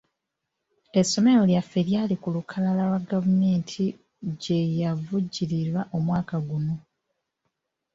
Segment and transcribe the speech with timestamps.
[1.01, 3.83] Essomero lyaffe lyali ku lukalala gavumenti
[4.41, 6.75] ge yavujjirira omwaka guno.